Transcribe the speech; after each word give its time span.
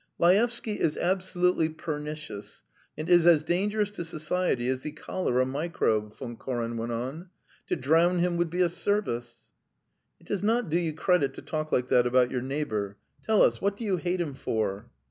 "Laevsky 0.17 0.79
is 0.79 0.97
absolutely 0.97 1.69
pernicious 1.69 2.63
and 2.97 3.07
is 3.07 3.27
as 3.27 3.43
dangerous 3.43 3.91
to 3.91 4.03
society 4.03 4.67
as 4.67 4.81
the 4.81 4.89
cholera 4.91 5.45
microbe," 5.45 6.15
Von 6.17 6.35
Koren 6.37 6.75
went 6.75 6.91
on. 6.91 7.29
"To 7.67 7.75
drown 7.75 8.17
him 8.17 8.35
would 8.37 8.49
be 8.49 8.61
a 8.61 8.67
service." 8.69 9.51
"It 10.19 10.25
does 10.25 10.41
not 10.41 10.71
do 10.71 10.79
you 10.79 10.93
credit 10.93 11.35
to 11.35 11.43
talk 11.43 11.71
like 11.71 11.89
that 11.89 12.07
about 12.07 12.31
your 12.31 12.41
neighbour. 12.41 12.97
Tell 13.23 13.43
us: 13.43 13.61
what 13.61 13.77
do 13.77 13.83
you 13.85 13.97
hate 13.97 14.19
him 14.19 14.33
for?" 14.33 14.89